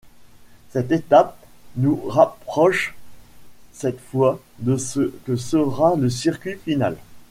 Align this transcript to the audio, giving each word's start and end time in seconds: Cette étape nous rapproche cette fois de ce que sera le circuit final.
Cette 0.71 0.91
étape 0.91 1.37
nous 1.75 1.95
rapproche 2.07 2.95
cette 3.71 3.99
fois 3.99 4.39
de 4.57 4.75
ce 4.75 5.13
que 5.25 5.35
sera 5.35 5.93
le 5.95 6.09
circuit 6.09 6.55
final. 6.57 6.97